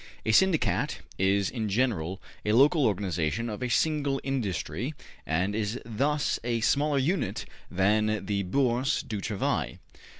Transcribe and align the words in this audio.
A 0.25 0.31
Syndicat 0.31 1.01
is 1.19 1.47
in 1.51 1.69
general 1.69 2.19
a 2.43 2.53
local 2.53 2.87
organization 2.87 3.51
of 3.51 3.61
a 3.61 3.69
single 3.69 4.19
industry, 4.23 4.95
and 5.27 5.53
is 5.53 5.79
thus 5.85 6.39
a 6.43 6.61
smaller 6.61 6.97
unit 6.97 7.45
than 7.69 8.25
the 8.25 8.41
Bourse 8.41 9.03
du 9.03 9.21
Travail. 9.21 9.77